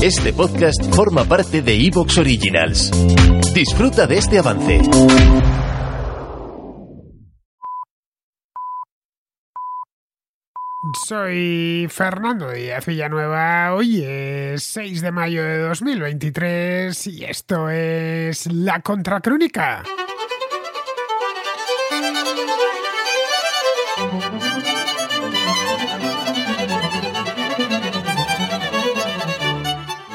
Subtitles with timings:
[0.00, 2.88] Este podcast forma parte de Evox Originals.
[3.52, 4.80] Disfruta de este avance.
[11.04, 13.74] Soy Fernando Díaz Villanueva.
[13.74, 19.82] Hoy es 6 de mayo de 2023 y esto es La Contracrónica.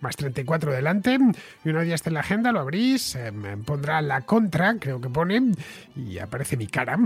[0.00, 1.18] más 34 delante.
[1.64, 3.32] Y una vez ya esté en la agenda, lo abrís, eh,
[3.64, 5.52] pondrá la contra, creo que pone,
[5.94, 6.98] y aparece mi cara.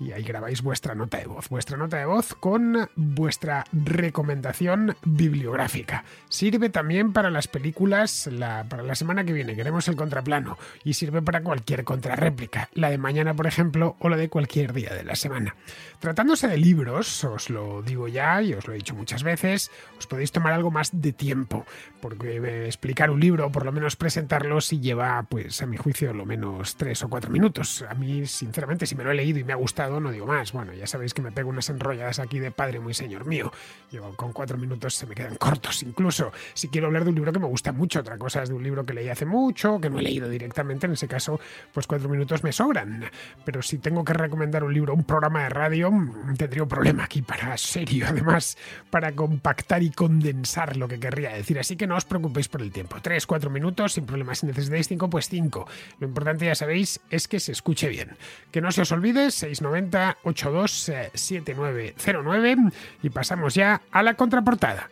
[0.00, 1.48] Y ahí grabáis vuestra nota de voz.
[1.48, 6.04] Vuestra nota de voz con vuestra recomendación bibliográfica.
[6.28, 8.28] Sirve también para las películas,
[8.68, 9.56] para la semana que viene.
[9.56, 10.58] Queremos el contraplano.
[10.84, 14.92] Y sirve para cualquier contrarréplica, la de mañana, por ejemplo, o la de cualquier día
[14.92, 15.56] de la semana.
[15.98, 20.06] Tratándose de libros, os lo digo ya y os lo he dicho muchas veces, os
[20.06, 21.64] podéis tomar algo más de tiempo,
[22.02, 25.78] porque eh, explicar un libro, o por lo menos presentarlo, si lleva, pues a mi
[25.78, 27.82] juicio, lo menos tres o cuatro minutos.
[27.88, 30.52] A mí, sinceramente, si me lo he leído y me ha gustado, no digo más.
[30.52, 33.52] Bueno, ya sabéis que me pego unas enrolladas aquí de padre muy señor mío.
[33.90, 37.32] Yo con cuatro minutos se me quedan cortos, incluso si quiero hablar de un libro
[37.32, 38.00] que me gusta mucho.
[38.00, 40.86] Otra cosa es de un libro que leí hace mucho, que no he leído directamente,
[40.86, 41.40] en ese caso,
[41.76, 43.04] pues cuatro minutos me sobran.
[43.44, 45.90] Pero si tengo que recomendar un libro, un programa de radio,
[46.38, 48.56] tendría un problema aquí para serio, además,
[48.88, 51.58] para compactar y condensar lo que querría decir.
[51.58, 52.96] Así que no os preocupéis por el tiempo.
[53.02, 54.34] Tres, cuatro minutos, sin problema.
[54.34, 55.68] Si necesitáis cinco, pues cinco.
[56.00, 58.16] Lo importante, ya sabéis, es que se escuche bien.
[58.50, 62.56] Que no se os olvide, 690 82 7909
[63.02, 64.88] y pasamos ya a la contraportada.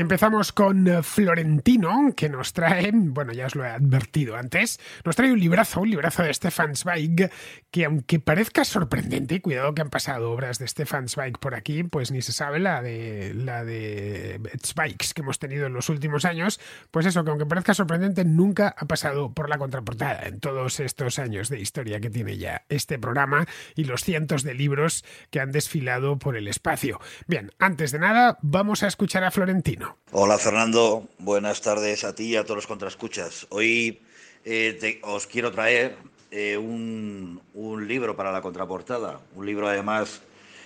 [0.00, 5.14] Empezamos con eh, Florentino, que nos trae, bueno, ya os lo he advertido antes, nos
[5.14, 7.30] trae un librazo, un librazo de Stefan Zweig,
[7.70, 12.12] que aunque parezca sorprendente, cuidado que han pasado obras de Stefan Zweig por aquí, pues
[12.12, 16.60] ni se sabe la de la de Zweigs que hemos tenido en los últimos años,
[16.90, 21.18] pues eso, que aunque parezca sorprendente, nunca ha pasado por la contraportada en todos estos
[21.18, 23.44] años de historia que tiene ya este programa
[23.76, 27.00] y los cientos de libros que han desfilado por el espacio.
[27.26, 29.89] Bien, antes de nada, vamos a escuchar a Florentino.
[30.12, 33.46] Hola Fernando, buenas tardes a ti y a todos los contraescuchas.
[33.50, 34.02] Hoy
[34.44, 35.96] eh, os quiero traer
[36.32, 37.40] eh, un,
[37.86, 40.22] libro para la contraportada, un libro además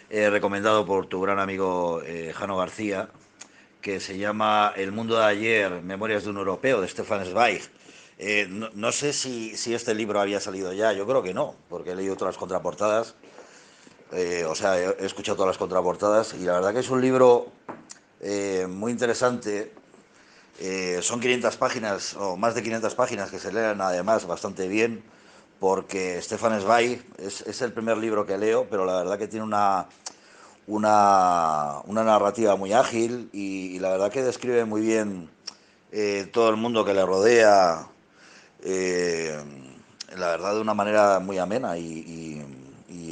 [0.09, 2.01] eh, recomendado por tu gran amigo
[2.33, 3.11] Jano García,
[3.83, 7.63] que se llama El mundo de ayer, Memorias de un europeo, de Stefan Zweig.
[8.49, 12.17] No, sé si, este libro había salido ya, yo creo que no, porque he leído
[12.17, 13.15] todas las contraportadas,
[14.49, 17.53] o sea, he escuchado todas las contraportadas y la verdad que es un libro
[18.27, 19.71] eh, muy interesante.
[20.59, 25.05] Eh, son 500 páginas, o más de 500 páginas, que se leen además bastante bien,
[25.61, 29.89] porque Stefan Zweig es, el primer libro que leo, pero la verdad que tiene una,
[30.67, 35.29] una, narrativa muy ágil y, la verdad que describe muy bien
[35.93, 37.89] eh, todo el mundo que le rodea,
[40.17, 42.43] la verdad de una manera muy amena y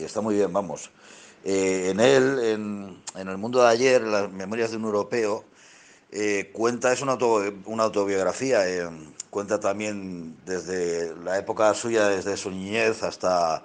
[0.03, 0.91] está muy bien, vamos.
[1.45, 2.39] En él,
[3.15, 5.45] en, el mundo de ayer, las memorias de un europeo,
[6.15, 7.17] Eh, cuenta, es una,
[7.65, 8.87] una autobiografía, eh,
[9.31, 13.63] cuenta también desde la época suya, desde su niñez hasta,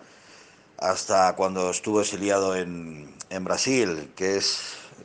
[0.77, 4.61] hasta cuando estuvo exiliado en, en Brasil, que es,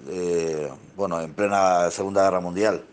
[0.09, 2.85] eh, bueno, en plena Segunda Guerra Mundial.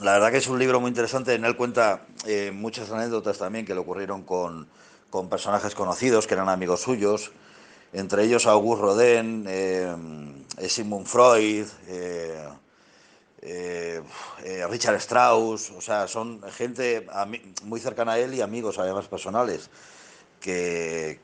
[0.00, 2.06] La verdad que es un libro muy interesante, en él cuenta
[2.54, 4.66] muchas anécdotas también que le ocurrieron con,
[5.10, 7.32] con personajes conocidos que eran amigos suyos,
[7.92, 11.66] entre ellos Auguste Rodin, Sigmund Freud,
[13.40, 14.02] eh,
[14.44, 17.06] eh, Richard Strauss, o sea, son gente
[17.62, 19.70] muy cercana a él y amigos además personales,
[20.40, 21.20] que,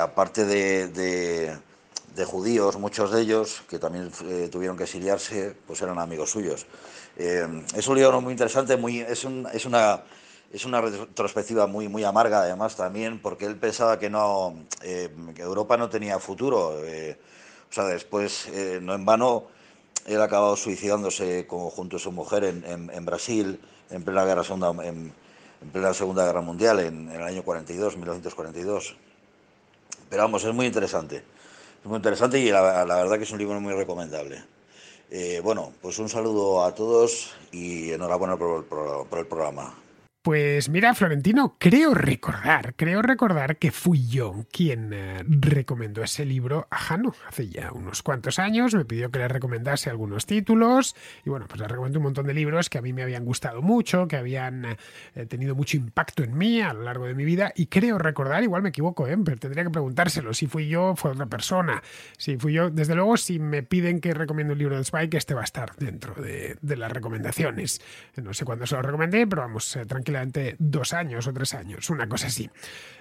[0.00, 1.58] aparte de,
[2.24, 6.66] judíos, muchos de ellos, que también eh, tuvieron que exiliarse, pues eran amigos suyos.
[7.16, 10.02] es un libro muy interesante, muy, es, es, una,
[10.52, 15.76] es una retrospectiva muy, muy amarga además también, porque él pensaba que, no, que Europa
[15.76, 16.78] no tenía futuro.
[16.78, 18.48] o sea, después,
[18.80, 19.44] no en vano,
[20.06, 23.60] él ha acabado suicidándose junto a su mujer en, Brasil
[23.90, 25.12] en plena, guerra segunda, en,
[25.72, 28.96] plena Segunda Guerra Mundial, en, el año 42, 1942.
[30.08, 31.16] Pero vamos, es muy interesante.
[31.16, 34.44] Es muy interesante y la, verdad que es un libro muy recomendable.
[35.10, 39.85] Eh, bueno, pues un saludo a todos y enhorabuena por el programa.
[40.26, 46.66] Pues mira, Florentino, creo recordar, creo recordar que fui yo quien eh, recomendó ese libro
[46.68, 48.74] a Jano hace ya unos cuantos años.
[48.74, 52.34] Me pidió que le recomendase algunos títulos y bueno, pues le recomendé un montón de
[52.34, 54.64] libros que a mí me habían gustado mucho, que habían
[55.14, 58.42] eh, tenido mucho impacto en mí a lo largo de mi vida y creo recordar,
[58.42, 59.16] igual me equivoco, ¿eh?
[59.24, 60.34] pero tendría que preguntárselo.
[60.34, 61.84] Si fui yo, fue otra persona.
[62.18, 65.34] Si fui yo, desde luego, si me piden que recomiende un libro de Spike, este
[65.34, 67.80] va a estar dentro de, de las recomendaciones.
[68.16, 69.86] No sé cuándo se lo recomendé, pero vamos, eh,
[70.16, 72.50] tranquila dos años o tres años, una cosa así.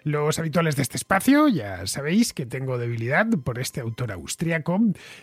[0.03, 4.79] Los habituales de este espacio ya sabéis que tengo debilidad por este autor austriaco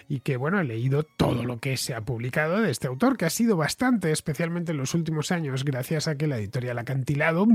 [0.09, 3.27] y que, bueno, he leído todo lo que se ha publicado de este autor, que
[3.27, 7.47] ha sido bastante, especialmente en los últimos años, gracias a que la editorial Acantilado,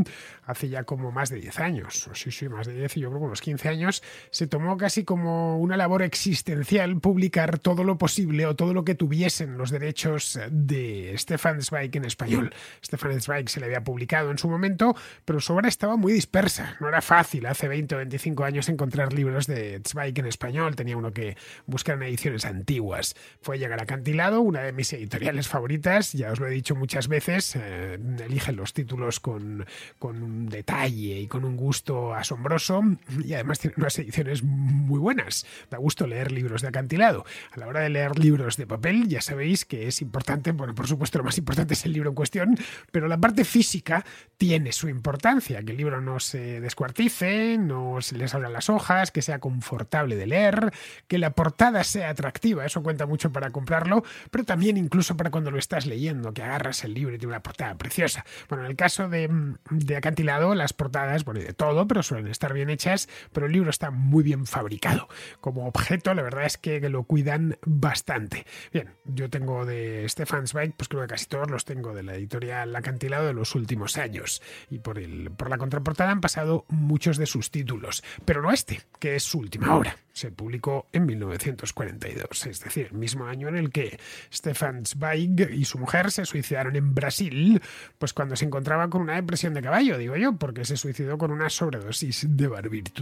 [0.45, 3.10] hace ya como más de 10 años, o sí, sí, más de 10 y yo
[3.10, 7.98] creo que unos 15 años, se tomó casi como una labor existencial publicar todo lo
[7.98, 12.54] posible o todo lo que tuviesen los derechos de Stefan Zweig en español.
[12.83, 14.95] Stefan Zweig se le había publicado en su momento,
[15.25, 16.75] pero su obra estaba muy dispersa.
[16.79, 20.75] No era fácil hace 20 o 25 años encontrar libros de Zweig en español.
[20.75, 23.15] Tenía uno que buscar en ediciones antiguas.
[23.41, 26.13] Fue llegar a Cantilado, una de mis editoriales favoritas.
[26.13, 27.56] Ya os lo he dicho muchas veces.
[27.56, 29.65] Eh, eligen los títulos con,
[30.00, 32.81] con un detalle y con un gusto asombroso.
[33.23, 35.45] Y además tiene unas ediciones muy buenas.
[35.69, 37.25] Da gusto leer libros de acantilado.
[37.51, 40.88] A la hora de leer libros de papel, ya sabéis que es importante, bueno, por
[40.88, 42.57] supuesto lo más importante es el libro en cuestión,
[42.91, 44.06] pero la parte física
[44.38, 49.12] tiene su importancia, que el libro no se descuartice, no se le salgan las hojas,
[49.12, 50.71] que sea confortable de leer,
[51.07, 55.50] que la portada sea atractiva, eso cuenta mucho para comprarlo, pero también incluso para cuando
[55.50, 58.25] lo estás leyendo, que agarras el libro y tiene una portada preciosa.
[58.48, 59.30] Bueno, en el caso de,
[59.71, 63.51] de Acantilado, las portadas, bueno, y de todo, pero suelen estar bien hechas, pero el
[63.51, 65.07] libro está muy bien fabricado.
[65.42, 68.45] Como objeto, la verdad es que lo cuidan bastante.
[68.71, 72.15] Bien, yo tengo de Stefan Zweig, pues creo que casi todos los tengo de la
[72.15, 77.17] editorial Acantilado de los últimos años y por, el, por la contraportada han pasado muchos
[77.17, 79.97] de sus títulos, pero no este, que es su última obra.
[80.18, 84.00] Se publicó en 1942, es decir, el mismo año en el que
[84.34, 87.62] Stefan Zweig y su mujer se suicidaron en Brasil,
[88.00, 91.30] pues cuando se encontraba con una depresión de caballo, digo yo, porque se suicidó con
[91.30, 92.50] una sobredosis de,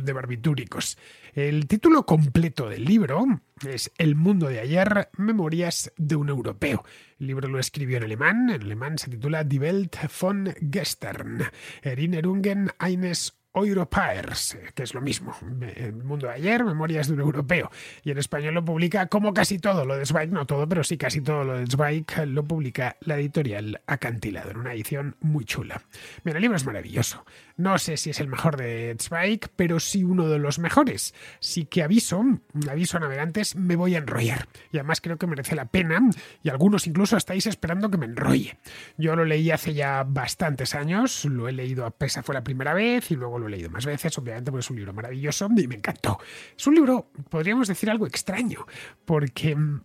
[0.03, 0.97] de barbitúricos.
[1.33, 3.25] El título completo del libro
[3.65, 6.83] es El mundo de ayer, Memorias de un europeo.
[7.17, 11.43] El libro lo escribió en alemán, en alemán se titula Die Welt von Gestern,
[11.81, 15.35] Erinnerungen eines Europaers, que es lo mismo,
[15.75, 17.69] el mundo de ayer, memorias de un europeo.
[18.03, 20.97] Y en español lo publica, como casi todo lo de Zweig, no todo, pero sí
[20.97, 25.81] casi todo lo de Zweig, lo publica la editorial Acantilado, en una edición muy chula.
[26.23, 27.25] Mira, el libro es maravilloso.
[27.57, 31.13] No sé si es el mejor de Zweig, pero sí uno de los mejores.
[31.39, 32.23] Sí que aviso,
[32.69, 34.47] aviso a navegantes, me voy a enrollar.
[34.71, 35.99] Y además creo que merece la pena,
[36.43, 38.57] y algunos incluso estáis esperando que me enrolle.
[38.97, 42.73] Yo lo leí hace ya bastantes años, lo he leído a pesa fue la primera
[42.73, 45.67] vez, y luego lo he leído más veces, obviamente, porque es un libro maravilloso y
[45.67, 46.19] me encantó.
[46.57, 48.65] Es un libro, podríamos decir, algo extraño,
[49.05, 49.81] porque mm,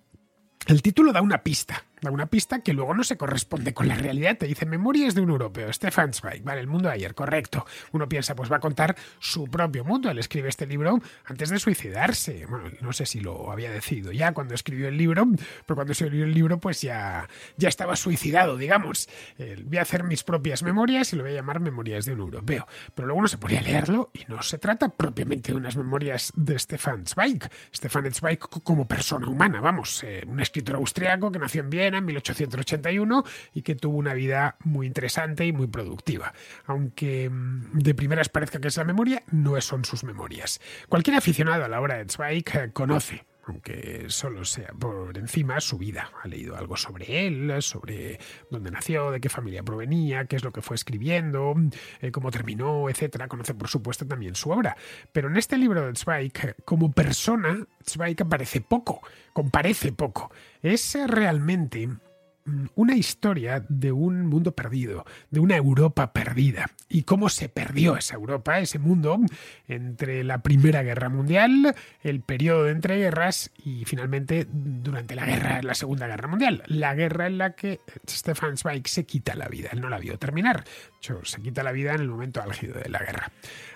[0.68, 3.94] el título da una pista da una pista que luego no se corresponde con la
[3.94, 4.38] realidad.
[4.38, 7.66] Te dice Memorias de un europeo, Stefan Zweig, vale, el mundo de ayer, correcto.
[7.92, 10.10] Uno piensa, pues va a contar su propio mundo.
[10.10, 12.46] Él escribe este libro antes de suicidarse.
[12.46, 15.26] Bueno, no sé si lo había decidido ya cuando escribió el libro,
[15.66, 19.08] pero cuando escribió el libro, pues ya, ya estaba suicidado, digamos.
[19.64, 22.66] voy a hacer mis propias memorias y lo voy a llamar Memorias de un europeo.
[22.94, 26.58] Pero luego uno se podría leerlo y no se trata propiamente de unas memorias de
[26.58, 27.48] Stefan Zweig.
[27.74, 32.04] Stefan Zweig como persona humana, vamos, eh, un escritor austriaco que nació en Viena En
[32.04, 36.32] 1881 y que tuvo una vida muy interesante y muy productiva.
[36.66, 40.60] Aunque mm, de primeras parezca que es la memoria, no son sus memorias.
[40.88, 45.78] Cualquier aficionado a la obra de Zweig eh, conoce aunque solo sea por encima, su
[45.78, 46.10] vida.
[46.22, 48.18] Ha leído algo sobre él, sobre
[48.50, 51.54] dónde nació, de qué familia provenía, qué es lo que fue escribiendo,
[52.00, 53.26] eh, cómo terminó, etc.
[53.28, 54.76] Conoce, por supuesto, también su obra.
[55.12, 59.00] Pero en este libro de Zweig, como persona, Zweig aparece poco,
[59.32, 60.30] comparece poco.
[60.62, 61.88] Es realmente
[62.74, 68.14] una historia de un mundo perdido, de una Europa perdida y cómo se perdió esa
[68.14, 69.18] Europa, ese mundo,
[69.68, 75.74] entre la Primera Guerra Mundial, el periodo de entreguerras y finalmente durante la guerra, la
[75.74, 79.70] Segunda Guerra Mundial, la guerra en la que Stefan Zweig se quita la vida.
[79.72, 80.64] Él no la vio terminar,
[80.98, 83.30] hecho, se quita la vida en el momento álgido de la guerra.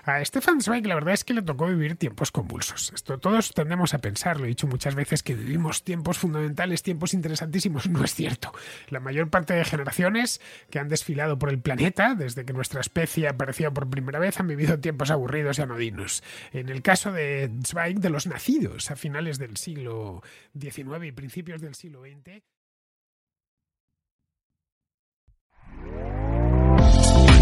[0.07, 2.93] A Stefan Zweig la verdad es que le tocó vivir tiempos convulsos.
[2.95, 7.15] Esto todos tendemos a pensar, lo he dicho muchas veces, que vivimos tiempos fundamentales, tiempos
[7.15, 7.89] interesantísimos.
[7.89, 8.53] No es cierto.
[8.91, 13.29] La mayor parte de generaciones que han desfilado por el planeta desde que nuestra especie
[13.29, 16.23] apareció por primera vez han vivido tiempos aburridos y anodinos.
[16.53, 20.23] En el caso de Zweig, de los nacidos a finales del siglo
[20.59, 22.43] XIX y principios del siglo XX,